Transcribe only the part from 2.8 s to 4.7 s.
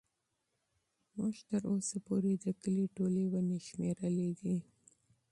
ټولې ونې شمېرلي دي.